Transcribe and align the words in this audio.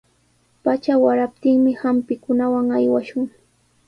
Pacha 0.63 0.93
waraptinmi 1.03 1.71
hampikuqman 1.81 2.67
aywashun. 2.77 3.25